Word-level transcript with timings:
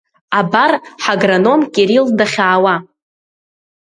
Абар 0.39 0.73
ҳагроном 1.03 1.61
Кирилл 1.73 2.07
дахьаауа! 2.17 2.75